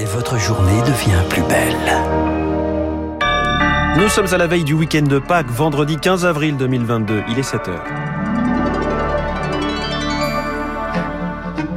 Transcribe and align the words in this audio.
et 0.00 0.04
votre 0.06 0.38
journée 0.38 0.80
devient 0.80 1.22
plus 1.28 1.42
belle. 1.42 1.76
Nous 3.98 4.08
sommes 4.08 4.32
à 4.32 4.38
la 4.38 4.46
veille 4.46 4.64
du 4.64 4.72
week-end 4.72 5.02
de 5.02 5.18
Pâques, 5.18 5.50
vendredi 5.50 5.98
15 5.98 6.24
avril 6.24 6.56
2022. 6.56 7.22
Il 7.28 7.38
est 7.38 7.42
7 7.42 7.68
heures. 7.68 7.99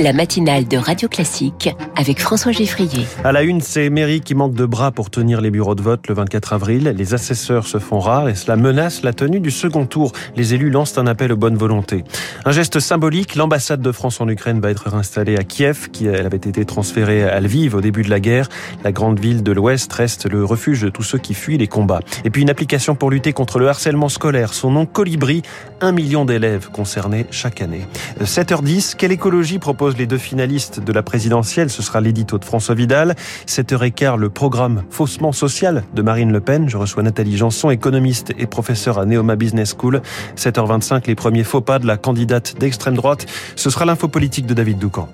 La 0.04 0.12
matinale 0.12 0.68
de 0.68 0.76
Radio 0.76 1.08
Classique 1.08 1.70
avec 1.96 2.20
François 2.20 2.52
Geffrier. 2.52 3.06
À 3.24 3.32
la 3.32 3.42
une, 3.42 3.62
c'est 3.62 3.90
mairie 3.90 4.20
qui 4.20 4.36
manque 4.36 4.54
de 4.54 4.66
bras 4.66 4.92
pour 4.92 5.10
tenir 5.10 5.40
les 5.40 5.50
bureaux 5.50 5.76
de 5.76 5.82
vote 5.82 6.10
le 6.10 6.14
24 6.14 6.52
avril. 6.52 6.94
Les 6.98 7.14
assesseurs 7.14 7.66
se 7.66 7.78
font 7.78 8.00
rares 8.00 8.28
et 8.28 8.36
cela 8.36 8.58
menace 8.58 9.02
la 9.04 9.14
tenue 9.14 9.40
du 9.40 9.50
second 9.50 9.86
tour. 9.86 10.12
Les 10.36 10.54
élus 10.54 10.70
lancent 10.70 10.98
un 10.98 11.08
appel 11.08 11.32
aux 11.32 11.38
bonnes 11.38 11.56
volontés. 11.56 12.04
Un 12.44 12.52
geste 12.52 12.82
symbolique, 12.82 13.36
l'ambassade 13.36 13.82
de 13.82 13.94
France 13.94 14.20
en 14.20 14.28
Ukraine 14.28 14.60
va 14.60 14.72
être 14.72 14.94
installée 14.94 15.38
à 15.38 15.46
Kiev, 15.46 15.90
qui 15.90 16.08
elle 16.08 16.26
avait 16.26 16.36
été 16.36 16.66
transférée 16.66 17.24
à 17.24 17.40
Lviv 17.40 17.74
au 17.74 17.80
début 17.82 18.04
de 18.04 18.10
la 18.10 18.20
guerre. 18.20 18.50
La 18.84 18.92
grande 18.92 19.22
ville 19.22 19.42
de 19.42 19.54
l'Ouest 19.54 19.94
reste 19.94 20.30
le 20.30 20.44
refuge 20.44 20.82
de 20.82 20.90
tous 20.90 21.04
ceux 21.04 21.18
qui 21.18 21.34
fuient 21.34 21.58
les 21.58 21.68
combats. 21.68 22.02
Et 22.26 22.30
puis 22.30 22.42
une 22.42 22.50
application 22.50 22.96
pour 22.96 23.10
lutter 23.10 23.32
contre 23.32 23.58
le 23.58 23.70
harcèlement 23.70 24.10
scolaire. 24.10 24.54
Son 24.54 24.70
nom 24.70 24.86
Colibri, 24.86 25.44
un 25.80 25.94
million 25.94 26.26
d'élèves 26.26 26.70
concernés 26.74 27.26
chaque 27.32 27.62
année. 27.62 27.88
7h10, 28.22 28.96
quelle 28.98 29.14
écologie 29.14 29.60
propose 29.60 29.93
les 29.98 30.08
deux 30.08 30.18
finalistes 30.18 30.80
de 30.80 30.94
la 30.94 31.04
présidentielle. 31.04 31.70
Ce 31.70 31.82
sera 31.82 32.02
l'édito 32.02 32.38
de 32.38 32.46
François 32.46 32.76
Vidal. 32.76 33.16
7h15, 33.48 34.18
le 34.18 34.30
programme 34.30 34.84
Faussement 34.90 35.32
social 35.32 35.84
de 35.94 36.02
Marine 36.02 36.32
Le 36.32 36.40
Pen. 36.40 36.70
Je 36.70 36.78
reçois 36.78 37.04
Nathalie 37.04 37.38
Janson, 37.38 37.70
économiste 37.70 38.34
et 38.38 38.48
professeure 38.48 39.00
à 39.00 39.06
Neoma 39.06 39.36
Business 39.36 39.76
School. 39.78 40.02
7h25, 40.38 41.08
les 41.08 41.16
premiers 41.16 41.44
faux 41.44 41.62
pas 41.62 41.80
de 41.80 41.88
la 41.88 41.98
candidate 41.98 42.56
d'extrême 42.60 42.96
droite. 42.96 43.26
Ce 43.56 43.70
sera 43.70 43.86
l'info 43.86 44.08
politique 44.08 44.46
de 44.46 44.54
David 44.54 44.80
Doucan. 44.80 45.10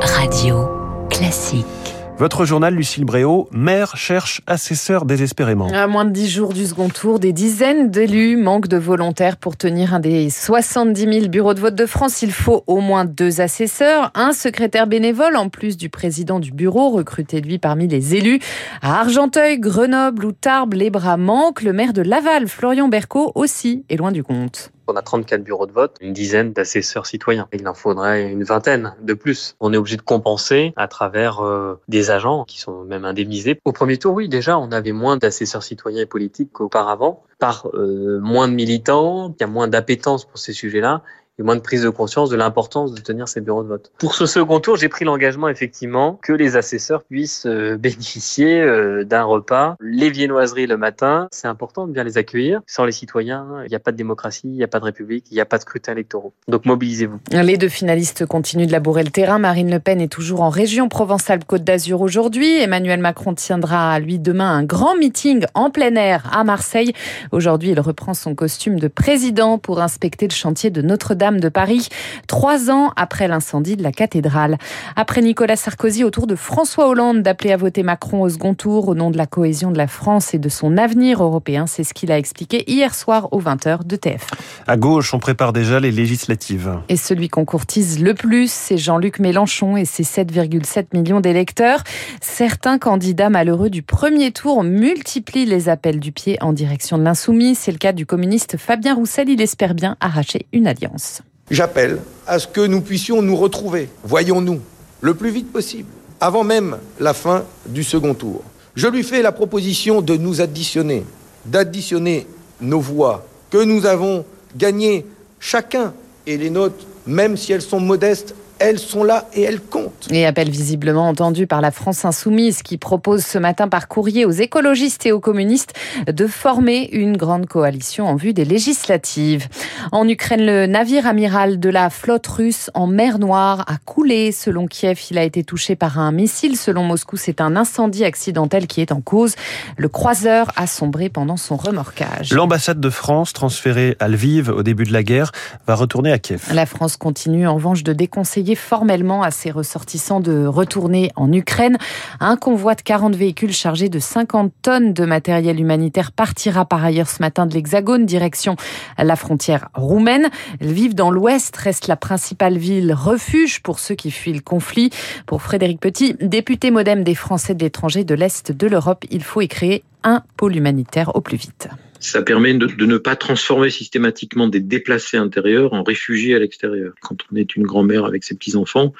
Radio 0.00 0.68
classique. 1.10 1.85
Votre 2.18 2.46
journal, 2.46 2.74
Lucille 2.74 3.04
Bréau, 3.04 3.46
maire 3.52 3.94
cherche 3.98 4.40
assesseur 4.46 5.04
désespérément. 5.04 5.68
À 5.68 5.86
moins 5.86 6.06
de 6.06 6.10
10 6.10 6.30
jours 6.30 6.54
du 6.54 6.64
second 6.64 6.88
tour, 6.88 7.20
des 7.20 7.34
dizaines 7.34 7.90
d'élus 7.90 8.38
manquent 8.38 8.68
de 8.68 8.78
volontaires 8.78 9.36
pour 9.36 9.58
tenir 9.58 9.92
un 9.92 10.00
des 10.00 10.30
70 10.30 11.20
000 11.20 11.28
bureaux 11.28 11.52
de 11.52 11.60
vote 11.60 11.74
de 11.74 11.84
France. 11.84 12.22
Il 12.22 12.32
faut 12.32 12.64
au 12.66 12.80
moins 12.80 13.04
deux 13.04 13.42
assesseurs, 13.42 14.12
un 14.14 14.32
secrétaire 14.32 14.86
bénévole 14.86 15.36
en 15.36 15.50
plus 15.50 15.76
du 15.76 15.90
président 15.90 16.40
du 16.40 16.52
bureau, 16.52 16.88
recruté 16.88 17.42
lui 17.42 17.58
parmi 17.58 17.86
les 17.86 18.14
élus. 18.14 18.40
À 18.80 18.98
Argenteuil, 19.00 19.58
Grenoble 19.58 20.24
ou 20.24 20.32
Tarbes, 20.32 20.72
les 20.72 20.88
bras 20.88 21.18
manquent. 21.18 21.60
Le 21.60 21.74
maire 21.74 21.92
de 21.92 22.00
Laval, 22.00 22.48
Florian 22.48 22.88
Berco, 22.88 23.30
aussi 23.34 23.84
est 23.90 23.96
loin 23.96 24.10
du 24.10 24.22
compte. 24.22 24.72
On 24.88 24.96
a 24.96 25.02
34 25.02 25.42
bureaux 25.42 25.66
de 25.66 25.72
vote, 25.72 25.96
une 26.00 26.12
dizaine 26.12 26.52
d'assesseurs 26.52 27.06
citoyens. 27.06 27.48
Il 27.52 27.66
en 27.68 27.74
faudrait 27.74 28.30
une 28.30 28.44
vingtaine 28.44 28.94
de 29.00 29.14
plus. 29.14 29.56
On 29.60 29.72
est 29.72 29.76
obligé 29.76 29.96
de 29.96 30.02
compenser 30.02 30.72
à 30.76 30.88
travers 30.88 31.40
euh, 31.40 31.80
des 31.88 32.10
agents 32.10 32.44
qui 32.44 32.60
sont 32.60 32.84
même 32.84 33.04
indemnisés. 33.04 33.60
Au 33.64 33.72
premier 33.72 33.98
tour, 33.98 34.14
oui, 34.14 34.28
déjà, 34.28 34.58
on 34.58 34.70
avait 34.72 34.92
moins 34.92 35.16
d'assesseurs 35.16 35.62
citoyens 35.62 36.02
et 36.02 36.06
politiques 36.06 36.52
qu'auparavant, 36.52 37.24
par 37.38 37.68
euh, 37.74 38.20
moins 38.20 38.48
de 38.48 38.54
militants, 38.54 39.34
il 39.38 39.42
y 39.42 39.44
a 39.44 39.48
moins 39.48 39.68
d'appétence 39.68 40.24
pour 40.24 40.38
ces 40.38 40.52
sujets-là 40.52 41.02
et 41.38 41.42
moins 41.42 41.56
de 41.56 41.60
prise 41.60 41.82
de 41.82 41.90
conscience 41.90 42.30
de 42.30 42.36
l'importance 42.36 42.94
de 42.94 43.00
tenir 43.00 43.28
ces 43.28 43.40
bureaux 43.40 43.62
de 43.62 43.68
vote. 43.68 43.92
Pour 43.98 44.14
ce 44.14 44.26
second 44.26 44.60
tour, 44.60 44.76
j'ai 44.76 44.88
pris 44.88 45.04
l'engagement 45.04 45.48
effectivement 45.48 46.18
que 46.22 46.32
les 46.32 46.56
assesseurs 46.56 47.02
puissent 47.02 47.46
euh, 47.46 47.76
bénéficier 47.78 48.60
euh, 48.60 49.04
d'un 49.04 49.24
repas, 49.24 49.76
les 49.80 50.10
viennoiseries 50.10 50.66
le 50.66 50.76
matin. 50.76 51.28
C'est 51.30 51.48
important 51.48 51.86
de 51.86 51.92
bien 51.92 52.04
les 52.04 52.18
accueillir. 52.18 52.60
Sans 52.66 52.84
les 52.84 52.92
citoyens, 52.92 53.46
il 53.64 53.68
n'y 53.68 53.74
a 53.74 53.80
pas 53.80 53.92
de 53.92 53.96
démocratie, 53.96 54.48
il 54.48 54.56
n'y 54.56 54.64
a 54.64 54.68
pas 54.68 54.80
de 54.80 54.84
république, 54.84 55.26
il 55.30 55.34
n'y 55.34 55.40
a 55.40 55.44
pas 55.44 55.58
de 55.58 55.62
scrutin 55.62 55.92
électoraux. 55.92 56.32
Donc 56.48 56.64
mobilisez-vous. 56.64 57.20
Les 57.32 57.58
deux 57.58 57.68
finalistes 57.68 58.24
continuent 58.26 58.66
de 58.66 58.72
labourer 58.72 59.02
le 59.02 59.10
terrain. 59.10 59.38
Marine 59.38 59.70
Le 59.70 59.78
Pen 59.78 60.00
est 60.00 60.08
toujours 60.08 60.42
en 60.42 60.48
région 60.48 60.88
Provence-Alpes-Côte 60.88 61.64
d'Azur 61.64 62.00
aujourd'hui. 62.00 62.56
Emmanuel 62.60 63.00
Macron 63.00 63.34
tiendra 63.34 63.98
lui 63.98 64.18
demain 64.18 64.56
un 64.56 64.64
grand 64.64 64.96
meeting 64.96 65.44
en 65.54 65.70
plein 65.70 65.94
air 65.96 66.30
à 66.32 66.44
Marseille. 66.44 66.92
Aujourd'hui, 67.32 67.70
il 67.70 67.80
reprend 67.80 68.14
son 68.14 68.34
costume 68.34 68.78
de 68.78 68.88
président 68.88 69.58
pour 69.58 69.80
inspecter 69.80 70.26
le 70.28 70.34
chantier 70.34 70.70
de 70.70 70.82
Notre-Dame 70.82 71.25
de 71.32 71.48
Paris, 71.48 71.88
trois 72.28 72.70
ans 72.70 72.92
après 72.96 73.26
l'incendie 73.26 73.76
de 73.76 73.82
la 73.82 73.92
cathédrale. 73.92 74.58
Après 74.94 75.20
Nicolas 75.20 75.56
Sarkozy, 75.56 76.04
au 76.04 76.10
tour 76.10 76.26
de 76.26 76.36
François 76.36 76.88
Hollande 76.88 77.22
d'appeler 77.22 77.52
à 77.52 77.56
voter 77.56 77.82
Macron 77.82 78.22
au 78.22 78.28
second 78.28 78.54
tour 78.54 78.88
au 78.88 78.94
nom 78.94 79.10
de 79.10 79.18
la 79.18 79.26
cohésion 79.26 79.70
de 79.70 79.78
la 79.78 79.88
France 79.88 80.32
et 80.34 80.38
de 80.38 80.48
son 80.48 80.76
avenir 80.76 81.22
européen. 81.22 81.66
C'est 81.66 81.84
ce 81.84 81.92
qu'il 81.92 82.12
a 82.12 82.18
expliqué 82.18 82.64
hier 82.70 82.94
soir 82.94 83.28
aux 83.32 83.42
20h 83.42 83.84
de 83.84 83.96
TF. 83.96 84.28
À 84.66 84.76
gauche, 84.76 85.12
on 85.12 85.18
prépare 85.18 85.52
déjà 85.52 85.80
les 85.80 85.90
législatives. 85.90 86.78
Et 86.88 86.96
celui 86.96 87.28
qu'on 87.28 87.44
courtise 87.44 88.00
le 88.00 88.14
plus, 88.14 88.50
c'est 88.50 88.78
Jean-Luc 88.78 89.18
Mélenchon 89.18 89.76
et 89.76 89.84
ses 89.84 90.04
7,7 90.04 90.86
millions 90.92 91.20
d'électeurs. 91.20 91.82
Certains 92.20 92.78
candidats 92.78 93.30
malheureux 93.30 93.70
du 93.70 93.82
premier 93.82 94.30
tour 94.30 94.62
multiplient 94.62 95.46
les 95.46 95.68
appels 95.68 96.00
du 96.00 96.12
pied 96.12 96.36
en 96.40 96.52
direction 96.52 96.98
de 96.98 97.02
l'insoumis. 97.02 97.54
C'est 97.54 97.72
le 97.72 97.78
cas 97.78 97.92
du 97.92 98.06
communiste 98.06 98.56
Fabien 98.56 98.94
Roussel. 98.94 99.28
Il 99.28 99.40
espère 99.40 99.74
bien 99.74 99.96
arracher 100.00 100.46
une 100.52 100.66
alliance. 100.66 101.15
J'appelle 101.50 102.00
à 102.26 102.38
ce 102.38 102.48
que 102.48 102.60
nous 102.60 102.80
puissions 102.80 103.22
nous 103.22 103.36
retrouver, 103.36 103.88
voyons-nous, 104.02 104.60
le 105.00 105.14
plus 105.14 105.30
vite 105.30 105.52
possible, 105.52 105.88
avant 106.20 106.42
même 106.42 106.78
la 106.98 107.14
fin 107.14 107.44
du 107.66 107.84
second 107.84 108.14
tour. 108.14 108.42
Je 108.74 108.88
lui 108.88 109.04
fais 109.04 109.22
la 109.22 109.32
proposition 109.32 110.02
de 110.02 110.16
nous 110.16 110.40
additionner, 110.40 111.04
d'additionner 111.44 112.26
nos 112.60 112.80
voix 112.80 113.26
que 113.50 113.62
nous 113.62 113.86
avons 113.86 114.24
gagnées 114.56 115.06
chacun 115.38 115.92
et 116.26 116.36
les 116.36 116.50
nôtres, 116.50 116.84
même 117.06 117.36
si 117.36 117.52
elles 117.52 117.62
sont 117.62 117.80
modestes, 117.80 118.34
elles 118.58 118.78
sont 118.78 119.04
là 119.04 119.28
et 119.34 119.42
elles 119.42 119.60
comptent. 119.60 120.08
Et 120.10 120.26
appel 120.26 120.50
visiblement 120.50 121.08
entendu 121.08 121.46
par 121.46 121.60
la 121.60 121.70
France 121.70 122.04
insoumise 122.04 122.62
qui 122.62 122.78
propose 122.78 123.24
ce 123.24 123.38
matin 123.38 123.68
par 123.68 123.88
courrier 123.88 124.24
aux 124.24 124.30
écologistes 124.30 125.04
et 125.06 125.12
aux 125.12 125.20
communistes 125.20 125.74
de 126.06 126.26
former 126.26 126.88
une 126.92 127.16
grande 127.16 127.46
coalition 127.46 128.06
en 128.06 128.16
vue 128.16 128.32
des 128.32 128.44
législatives. 128.44 129.48
En 129.92 130.08
Ukraine, 130.08 130.44
le 130.44 130.66
navire 130.66 131.06
amiral 131.06 131.60
de 131.60 131.68
la 131.68 131.90
flotte 131.90 132.26
russe 132.26 132.70
en 132.74 132.86
mer 132.86 133.18
Noire 133.18 133.64
a 133.68 133.76
coulé. 133.84 134.32
Selon 134.32 134.66
Kiev, 134.66 135.00
il 135.10 135.18
a 135.18 135.24
été 135.24 135.44
touché 135.44 135.76
par 135.76 135.98
un 135.98 136.12
missile. 136.12 136.56
Selon 136.56 136.82
Moscou, 136.82 137.16
c'est 137.16 137.40
un 137.40 137.56
incendie 137.56 138.04
accidentel 138.04 138.66
qui 138.66 138.80
est 138.80 138.92
en 138.92 139.00
cause. 139.00 139.34
Le 139.76 139.88
croiseur 139.88 140.50
a 140.56 140.66
sombré 140.66 141.08
pendant 141.08 141.36
son 141.36 141.56
remorquage. 141.56 142.32
L'ambassade 142.32 142.80
de 142.80 142.90
France, 142.90 143.32
transférée 143.32 143.96
à 144.00 144.08
Lviv 144.08 144.48
au 144.48 144.62
début 144.62 144.84
de 144.84 144.92
la 144.92 145.02
guerre, 145.02 145.32
va 145.66 145.74
retourner 145.74 146.10
à 146.10 146.18
Kiev. 146.18 146.48
La 146.52 146.66
France 146.66 146.96
continue 146.96 147.46
en 147.46 147.54
revanche 147.54 147.82
de 147.82 147.92
déconseiller 147.92 148.45
formellement 148.54 149.22
à 149.22 149.30
ses 149.30 149.50
ressortissants 149.50 150.20
de 150.20 150.46
retourner 150.46 151.10
en 151.16 151.32
Ukraine. 151.32 151.78
Un 152.20 152.36
convoi 152.36 152.74
de 152.74 152.82
40 152.82 153.16
véhicules 153.16 153.52
chargés 153.52 153.88
de 153.88 153.98
50 153.98 154.52
tonnes 154.62 154.92
de 154.92 155.04
matériel 155.04 155.58
humanitaire 155.60 156.12
partira 156.12 156.64
par 156.64 156.84
ailleurs 156.84 157.08
ce 157.08 157.20
matin 157.20 157.46
de 157.46 157.54
l'Hexagone, 157.54 158.06
direction 158.06 158.56
la 158.98 159.16
frontière 159.16 159.68
roumaine. 159.74 160.28
Lviv 160.60 160.94
dans 160.94 161.10
l'ouest 161.10 161.56
reste 161.56 161.86
la 161.86 161.96
principale 161.96 162.58
ville 162.58 162.92
refuge 162.92 163.62
pour 163.62 163.78
ceux 163.78 163.94
qui 163.94 164.10
fuient 164.10 164.34
le 164.34 164.40
conflit. 164.40 164.90
Pour 165.26 165.42
Frédéric 165.42 165.80
Petit, 165.80 166.14
député 166.20 166.70
modem 166.70 167.04
des 167.04 167.14
Français 167.14 167.54
de 167.54 167.64
l'étranger 167.64 168.04
de 168.04 168.14
l'Est 168.14 168.52
de 168.52 168.66
l'Europe, 168.66 169.04
il 169.10 169.22
faut 169.22 169.40
y 169.40 169.48
créer 169.48 169.82
un 170.02 170.22
pôle 170.36 170.56
humanitaire 170.56 171.14
au 171.16 171.20
plus 171.20 171.36
vite. 171.36 171.68
Ça 172.00 172.22
permet 172.22 172.54
de, 172.54 172.84
ne 172.84 172.98
pas 172.98 173.16
transformer 173.16 173.70
systématiquement 173.70 174.48
des 174.48 174.60
déplacés 174.60 175.16
intérieurs 175.16 175.72
en 175.72 175.82
réfugiés 175.82 176.34
à 176.34 176.38
l'extérieur. 176.38 176.92
Quand 177.00 177.16
on 177.32 177.36
est 177.36 177.56
une 177.56 177.64
grand-mère 177.64 178.04
avec 178.04 178.24
ses 178.24 178.34
petits-enfants, 178.34 178.92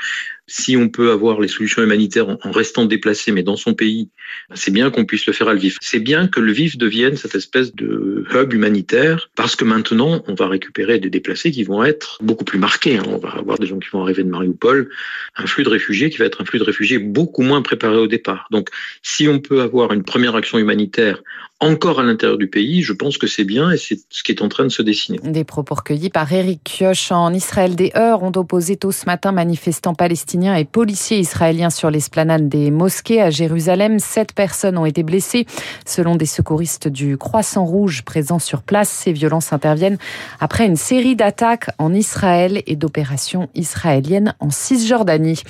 si 0.49 0.77
on 0.77 0.89
peut 0.89 1.11
avoir 1.11 1.41
les 1.41 1.49
solutions 1.49 1.83
humanitaires 1.83 2.29
en, 2.29 2.51
restant 2.51 2.85
déplacé, 2.85 3.33
mais 3.33 3.43
dans 3.43 3.57
son 3.57 3.75
pays, 3.75 4.09
c'est 4.55 4.71
bien 4.71 4.91
qu'on 4.91 5.05
puisse 5.05 5.27
le 5.27 5.33
faire 5.33 5.49
à 5.49 5.55
Lviv. 5.55 5.77
C'est 5.81 6.01
bien 6.01 6.29
que 6.29 6.41
Lviv 6.41 6.77
devienne 6.77 7.17
cette 7.17 7.35
espèce 7.35 7.75
de 7.75 8.25
hub 8.33 8.53
humanitaire, 8.53 9.29
parce 9.35 9.57
que 9.57 9.65
maintenant, 9.65 10.23
on 10.29 10.35
va 10.35 10.47
récupérer 10.47 10.99
des 10.99 11.11
déplacés 11.11 11.51
qui 11.51 11.65
vont 11.65 11.83
être 11.85 12.19
beaucoup 12.23 12.45
plus 12.45 12.59
marqués. 12.59 12.99
Hein. 12.99 13.05
On 13.09 13.19
va 13.19 13.31
avoir 13.31 13.59
des 13.59 13.67
gens 13.67 13.79
qui 13.79 13.89
vont 13.93 14.03
arriver 14.03 14.23
de 14.23 14.29
Mariupol, 14.29 14.89
un 15.37 15.47
flux 15.47 15.65
de 15.65 15.69
réfugiés 15.69 16.11
qui 16.11 16.19
va 16.19 16.27
être 16.27 16.41
un 16.41 16.45
flux 16.45 16.59
de 16.59 16.65
réfugiés 16.65 16.99
beaucoup 16.99 17.43
moins 17.43 17.63
préparé 17.63 17.97
au 17.97 18.07
départ. 18.07 18.47
Donc, 18.51 18.69
si 19.03 19.29
on 19.29 19.41
peut 19.41 19.63
avoir 19.63 19.93
une 19.93 20.05
première 20.05 20.37
action 20.37 20.59
humanitaire 20.59 21.23
encore 21.59 22.01
à 22.01 22.03
l'intérieur 22.03 22.37
du 22.37 22.49
pays, 22.49 22.83
je 22.83 22.93
pense 22.93 23.17
que 23.17 23.27
c'est 23.27 23.45
bien 23.45 23.71
et 23.71 23.79
c'est 23.79 23.99
ce 24.11 24.23
qui 24.23 24.31
est 24.31 24.43
en 24.43 24.49
train 24.49 24.65
de 24.65 24.69
se 24.69 24.83
dessiner. 24.83 25.19
Des 25.23 25.45
propos 25.45 25.75
recueillis 25.75 26.11
par 26.11 26.31
Eric 26.31 26.61
Kioch 26.65 27.11
en 27.11 27.33
Israël. 27.33 27.75
Des 27.75 27.93
heures 27.97 28.23
ont 28.23 28.33
opposé 28.37 28.77
tôt 28.77 28.93
ce 28.93 29.07
matin 29.07 29.33
manifestants 29.33 29.95
palestiniens 29.95 30.36
et 30.37 30.65
policiers 30.65 31.19
israéliens 31.19 31.71
sur 31.71 31.91
l'esplanade 31.91 32.49
des 32.49 32.71
mosquées 32.71 33.23
à 33.23 33.31
Jérusalem. 33.31 33.99
Sept 33.99 34.35
personnes 34.35 34.77
ont 34.77 34.85
été 34.85 35.03
blessées. 35.03 35.47
Selon 35.87 36.15
des 36.15 36.27
secouristes 36.27 36.89
du 36.89 37.17
Croissant 37.17 37.65
Rouge 37.65 38.03
présents 38.03 38.39
sur 38.39 38.63
place, 38.63 38.91
ces 38.91 39.13
violences 39.13 39.53
interviennent 39.53 39.97
après 40.39 40.67
une 40.67 40.77
série 40.77 41.17
d'attaques 41.17 41.71
en 41.79 41.95
Israël 41.95 42.63
et 42.67 42.77
d'opérations 42.77 43.49
israéliennes 43.55 44.35
en 44.39 44.51
Cisjordanie. 44.51 45.43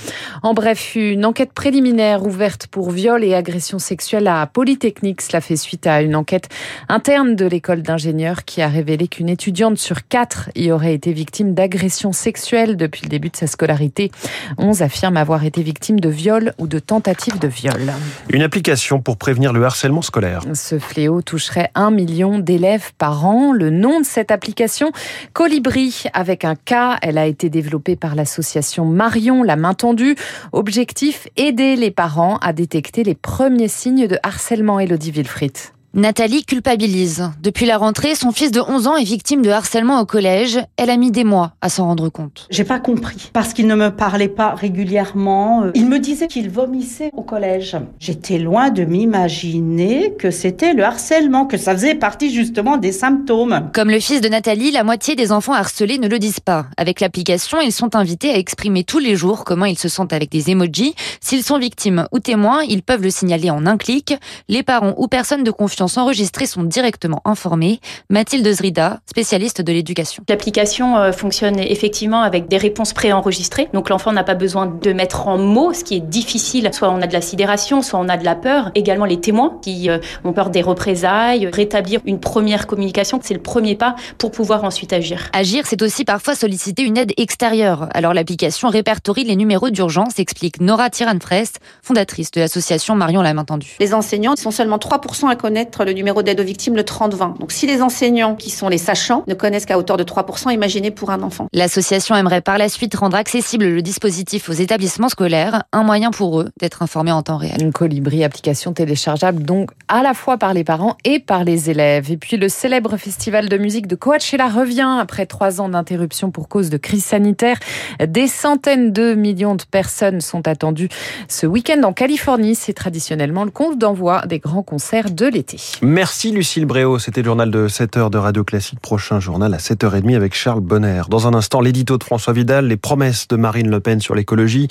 En 0.43 0.55
bref, 0.55 0.95
une 0.95 1.25
enquête 1.25 1.53
préliminaire 1.53 2.25
ouverte 2.25 2.69
pour 2.69 2.91
viol 2.91 3.25
et 3.25 3.35
agression 3.35 3.81
sexuelle 3.81 4.29
à 4.29 4.47
Polytechnique. 4.47 5.21
Cela 5.21 5.41
fait 5.41 5.57
suite 5.57 5.87
à 5.89 6.01
une 6.01 6.15
enquête 6.15 6.49
interne 6.89 7.35
de 7.35 7.47
l'école 7.47 7.83
d'ingénieurs 7.83 8.45
qui 8.45 8.63
a 8.63 8.69
révélé 8.69 9.09
qu'une 9.09 9.29
étudiante 9.29 9.79
sur 9.79 10.07
quatre 10.07 10.49
y 10.55 10.71
aurait 10.71 10.95
été 10.95 11.13
victime 11.13 11.55
d'agressions 11.55 12.13
sexuelles 12.13 12.77
depuis 12.77 13.03
le 13.03 13.09
début 13.09 13.31
de 13.31 13.37
sa 13.37 13.49
scolarité. 13.49 14.13
11 14.59 14.76
11 14.77 14.83
affirment 14.83 15.17
avoir 15.17 15.45
été 15.45 15.63
victimes 15.63 16.01
de 16.01 16.09
viol 16.09 16.53
ou 16.59 16.67
de 16.67 16.79
tentatives 16.79 17.39
de 17.39 17.49
viol. 17.49 17.93
Une 18.29 18.43
application 18.43 19.01
pour 19.01 19.17
prévenir 19.17 19.53
le 19.53 19.65
harcèlement 19.65 20.03
scolaire. 20.03 20.43
Ce 20.55 20.79
fléau 20.79 21.23
toucherait 21.23 21.71
un 21.75 21.91
million 21.91 22.39
d'élèves 22.39 22.93
par 22.99 23.25
an. 23.25 23.53
Le 23.53 23.71
nom 23.71 24.01
de 24.01 24.05
cette 24.05 24.31
application, 24.31 24.93
Colibri, 25.33 26.05
avec 26.13 26.45
un 26.45 26.55
K, 26.55 26.99
elle 27.03 27.19
a 27.19 27.27
été 27.27 27.49
développée 27.49 27.97
par 27.97 28.15
l'association 28.15 28.85
Marion, 28.85 29.43
la 29.43 29.57
main 29.57 29.75
tendue. 29.75 30.17
Objectif, 30.53 31.29
aider 31.37 31.77
les 31.77 31.91
parents 31.91 32.37
à 32.39 32.53
détecter 32.53 33.03
les 33.03 33.15
premiers 33.15 33.69
signes 33.69 34.07
de 34.07 34.19
harcèlement. 34.23 34.79
Elodie 34.79 35.11
Wilfried. 35.11 35.76
Nathalie 35.97 36.45
culpabilise. 36.45 37.31
Depuis 37.43 37.65
la 37.65 37.79
rentrée, 37.79 38.15
son 38.15 38.31
fils 38.31 38.51
de 38.51 38.61
11 38.61 38.87
ans 38.87 38.97
est 38.97 39.05
victime 39.05 39.41
de 39.41 39.49
harcèlement 39.49 39.99
au 39.99 40.05
collège. 40.05 40.59
Elle 40.77 40.91
a 40.91 40.99
mis 40.99 41.11
des 41.11 41.25
mois 41.25 41.55
à 41.63 41.71
s'en 41.71 41.87
rendre 41.87 42.11
compte. 42.11 42.47
J'ai 42.51 42.65
pas 42.65 42.79
compris 42.79 43.31
parce 43.33 43.55
qu'il 43.55 43.67
ne 43.67 43.75
me 43.75 43.89
parlait 43.89 44.29
pas 44.29 44.55
régulièrement. 44.55 45.65
Il 45.75 45.89
me 45.89 45.99
disait 45.99 46.27
qu'il 46.27 46.51
vomissait 46.51 47.09
au 47.15 47.23
collège. 47.23 47.79
J'étais 47.99 48.37
loin 48.37 48.69
de 48.69 48.85
m'imaginer 48.85 50.13
que 50.19 50.31
c'était 50.31 50.75
le 50.75 50.85
harcèlement, 50.85 51.47
que 51.47 51.57
ça 51.57 51.73
faisait 51.73 51.95
partie 51.95 52.31
justement 52.31 52.77
des 52.77 52.93
symptômes. 52.93 53.71
Comme 53.73 53.89
le 53.89 53.99
fils 53.99 54.21
de 54.21 54.29
Nathalie, 54.29 54.73
la 54.73 54.85
moitié 54.85 55.17
des 55.17 55.33
enfants 55.33 55.55
harcelés 55.55 55.97
ne 55.97 56.09
le 56.09 56.19
disent 56.19 56.41
pas. 56.41 56.67
Avec 56.77 57.01
l'application, 57.01 57.59
ils 57.63 57.73
sont 57.73 57.97
invités 57.97 58.29
à 58.33 58.37
exprimer 58.37 58.85
tous 58.85 58.99
les 58.99 59.17
jours 59.17 59.45
comment 59.45 59.65
ils 59.65 59.79
se 59.79 59.89
sentent 59.89 60.13
avec 60.13 60.31
des 60.31 60.51
emojis. 60.51 60.95
S'ils 61.23 61.43
sont 61.43 61.59
victimes 61.59 62.07
ou 62.13 62.19
témoins, 62.19 62.65
ils 62.65 62.83
peuvent 62.83 63.03
le 63.03 63.09
signaler 63.09 63.49
en 63.49 63.65
un 63.65 63.79
clic. 63.79 64.15
Les 64.51 64.63
parents 64.63 64.93
ou 64.99 65.09
personnes 65.09 65.43
de 65.43 65.51
confiance 65.51 65.86
enregistrés 65.97 66.47
sont 66.47 66.63
directement 66.63 67.23
informés. 67.25 67.81
Mathilde 68.11 68.51
Zrida, 68.51 69.01
spécialiste 69.07 69.63
de 69.63 69.73
l'éducation. 69.73 70.25
L'application 70.29 70.97
euh, 70.97 71.13
fonctionne 71.13 71.59
effectivement 71.59 72.23
avec 72.23 72.49
des 72.49 72.57
réponses 72.57 72.93
préenregistrées. 72.93 73.69
Donc 73.73 73.89
l'enfant 73.89 74.13
n'a 74.13 74.25
pas 74.25 74.35
besoin 74.35 74.67
de 74.67 74.93
mettre 74.93 75.29
en 75.29 75.39
mots, 75.39 75.73
ce 75.73 75.85
qui 75.85 75.97
est 75.97 76.01
difficile. 76.01 76.69
Soit 76.73 76.91
on 76.91 77.01
a 77.01 77.07
de 77.07 77.13
la 77.13 77.21
sidération, 77.21 77.83
soit 77.83 77.99
on 77.99 78.09
a 78.09 78.17
de 78.17 78.25
la 78.25 78.35
peur. 78.35 78.71
Également 78.75 79.05
les 79.05 79.21
témoins 79.21 79.59
qui 79.63 79.89
euh, 79.89 79.99
ont 80.25 80.33
peur 80.33 80.51
des 80.51 80.63
représailles. 80.63 81.49
Rétablir 81.53 82.01
une 82.05 82.21
première 82.21 82.67
communication, 82.67 83.21
c'est 83.23 83.35
le 83.35 83.43
premier 83.43 83.77
pas 83.77 83.97
pour 84.19 84.31
pouvoir 84.31 84.65
ensuite 84.65 84.93
agir. 84.93 85.31
Agir, 85.33 85.65
c'est 85.67 85.83
aussi 85.83 86.05
parfois 86.05 86.35
solliciter 86.35 86.83
une 86.83 86.97
aide 86.97 87.13
extérieure. 87.17 87.89
Alors 87.95 88.15
l'application 88.15 88.69
répertorie 88.69 89.25
les 89.25 89.37
numéros 89.37 89.71
d'urgence, 89.71 90.19
explique 90.19 90.61
Nora 90.61 90.91
Tiranfrest, 90.91 91.61
fondatrice 91.83 92.31
de 92.31 92.41
l'association 92.41 92.95
Marion 92.95 93.23
la 93.23 93.35
main 93.35 93.45
tendue. 93.45 93.77
Les 93.81 93.95
enseignants 93.95 94.37
sont 94.37 94.51
seulement 94.51 94.79
3% 94.79 95.29
à 95.29 95.37
connaître 95.37 95.76
le 95.85 95.93
numéro 95.93 96.23
d'aide 96.23 96.41
aux 96.41 96.45
victimes, 96.45 96.77
le 96.77 96.83
30-20. 96.83 97.39
Donc 97.39 97.53
si 97.53 97.67
les 97.67 97.83
enseignants, 97.83 98.35
qui 98.35 98.51
sont 98.51 98.69
les 98.69 98.79
sachants, 98.79 99.25
ne 99.27 99.35
connaissent 99.35 99.67
qu'à 99.67 99.79
hauteur 99.79 99.97
de 99.97 100.05
3%, 100.05 100.53
imaginez 100.53 100.91
pour 100.91 101.11
un 101.11 101.23
enfant. 101.23 101.47
L'association 101.53 102.15
aimerait 102.15 102.41
par 102.41 102.59
la 102.59 102.69
suite 102.69 102.95
rendre 102.95 103.17
accessible 103.17 103.67
le 103.67 103.83
dispositif 103.83 104.49
aux 104.49 104.53
établissements 104.53 105.09
scolaires, 105.09 105.65
un 105.73 105.83
moyen 105.83 106.11
pour 106.11 106.41
eux 106.41 106.51
d'être 106.61 106.83
informés 106.83 107.13
en 107.13 107.23
temps 107.23 107.37
réel. 107.37 107.61
Une 107.61 107.73
colibri, 107.73 108.25
application 108.25 108.73
téléchargeable 108.73 109.43
donc 109.43 109.71
à 109.89 110.03
la 110.03 110.15
fois 110.15 110.37
par 110.37 110.55
les 110.55 110.65
parents 110.65 110.97
et 111.05 111.19
par 111.19 111.45
les 111.45 111.71
élèves. 111.71 112.11
Et 112.11 112.17
puis 112.17 112.37
le 112.37 112.49
célèbre 112.49 112.97
festival 112.97 113.49
de 113.49 113.59
musique 113.59 113.87
de 113.87 113.95
Coachella 113.95 114.49
revient 114.49 114.99
après 115.01 115.27
trois 115.27 115.61
ans 115.61 115.69
d'interruption 115.69 116.31
pour 116.31 116.49
cause 116.49 116.71
de 116.71 116.77
crise 116.77 117.05
sanitaire. 117.05 117.59
Des 118.07 118.27
centaines 118.27 118.93
de 118.93 119.15
millions 119.15 119.55
de 119.55 119.65
personnes 119.65 120.21
sont 120.21 120.47
attendues 120.49 120.89
ce 121.29 121.47
week-end 121.47 121.83
en 121.83 121.93
Californie. 121.93 122.55
C'est 122.55 122.73
traditionnellement 122.73 123.45
le 123.45 123.51
compte 123.51 123.79
d'envoi 123.79 124.23
des 124.27 124.39
grands 124.39 124.63
concerts 124.63 125.11
de 125.11 125.27
l'été. 125.27 125.59
Merci 125.83 126.31
Lucille 126.31 126.65
Bréau. 126.65 126.99
C'était 126.99 127.21
le 127.21 127.27
journal 127.27 127.51
de 127.51 127.69
7h 127.69 128.11
de 128.11 128.19
Radio 128.19 128.45
Classique. 128.45 128.81
Prochain 128.81 129.21
journal 129.21 129.53
à 129.55 129.59
7h30 129.59 130.17
avec 130.17 130.35
Charles 130.35 130.61
Bonner. 130.61 131.03
Dans 131.09 131.27
un 131.27 131.35
instant, 131.35 131.61
l'édito 131.61 131.99
de 131.99 132.05
François 132.05 132.33
Vidal, 132.33 132.67
les 132.67 132.77
promesses 132.77 133.29
de 133.29 133.37
Marine 133.37 133.71
Le 133.71 133.81
Pen 133.81 134.01
sur 134.01 134.15
l'écologie 134.15 134.69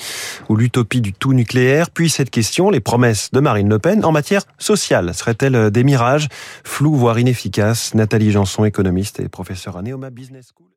ou 0.50 0.56
l'utopie 0.56 1.02
du 1.02 1.14
tout 1.14 1.34
nucléaire. 1.34 1.90
Puis 1.92 2.10
cette 2.10 2.30
question, 2.30 2.70
les 2.70 2.80
promesses 2.80 3.32
de 3.32 3.40
Marine 3.40 3.70
Le 3.70 3.80
Pen 3.80 4.04
en 4.04 4.12
matière 4.12 4.44
sociale. 4.58 5.14
Seraient-elles 5.14 5.72
des 5.72 5.84
mirages? 5.84 6.28
Flous, 6.64 6.96
voire 6.96 7.20
inefficaces? 7.20 7.94
Nathalie 7.94 8.32
Janson, 8.32 8.66
économiste 8.66 9.20
et 9.20 9.30
professeure 9.30 9.78
à 9.78 9.82
Neoma 9.82 10.10
Business 10.10 10.54
School. 10.56 10.68